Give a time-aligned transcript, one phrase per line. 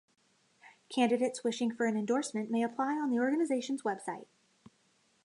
[0.91, 4.25] Candidates wishing for an endorsement may apply on the organization's website.